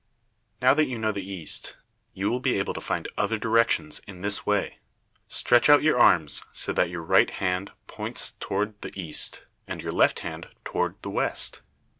[0.63, 1.77] Now that you know the east,
[2.15, 4.79] you will be able to find other directions in this way:
[5.27, 9.91] Stretch out your arms so that your right hand points toward the east, and your
[9.91, 11.61] left hand toward the west.